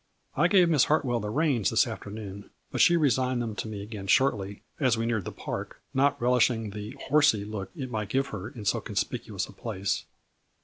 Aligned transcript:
I 0.35 0.47
gave 0.47 0.67
Miss 0.67 0.85
Hartwell 0.85 1.19
the 1.19 1.29
reins 1.29 1.69
this 1.69 1.85
afternoon, 1.85 2.49
but 2.71 2.81
she 2.81 2.97
resigned 2.97 3.39
them 3.39 3.53
to 3.57 3.67
me 3.67 3.83
again 3.83 4.07
shortly, 4.07 4.63
as 4.79 4.97
we 4.97 5.05
neared 5.05 5.25
the 5.25 5.31
park, 5.31 5.79
not 5.93 6.19
relishing 6.19 6.71
the' 6.71 6.97
horsey 7.09 7.45
* 7.45 7.45
look 7.45 7.69
it 7.75 7.91
might 7.91 8.09
give 8.09 8.29
her, 8.29 8.49
in 8.49 8.65
so 8.65 8.81
conspicuous 8.81 9.45
a 9.45 9.53
place. 9.53 10.05